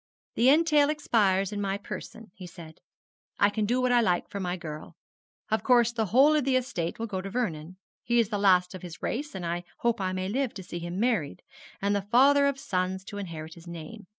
'The 0.33 0.49
entail 0.49 0.89
expires 0.89 1.53
in 1.53 1.61
my 1.61 1.77
person,' 1.77 2.31
he 2.33 2.47
said; 2.47 2.79
'I 3.37 3.51
can 3.51 3.65
do 3.67 3.79
what 3.79 3.91
I 3.91 4.01
like 4.01 4.27
for 4.27 4.39
my 4.39 4.57
girl. 4.57 4.95
Of 5.51 5.61
course 5.61 5.91
the 5.91 6.07
whole 6.07 6.33
of 6.35 6.43
the 6.43 6.55
estate 6.55 6.97
will 6.97 7.05
go 7.05 7.21
to 7.21 7.29
Vernon. 7.29 7.77
He 8.01 8.19
is 8.19 8.29
the 8.29 8.39
last 8.39 8.73
of 8.73 8.81
his 8.81 9.03
race, 9.03 9.35
and 9.35 9.45
I 9.45 9.63
hope 9.81 10.01
I 10.01 10.11
may 10.11 10.27
live 10.27 10.55
to 10.55 10.63
see 10.63 10.79
him 10.79 10.99
married, 10.99 11.43
and 11.83 11.95
the 11.95 12.01
father 12.01 12.47
of 12.47 12.57
sons 12.59 13.03
to 13.05 13.19
inherit 13.19 13.53
his 13.53 13.67
name. 13.67 14.07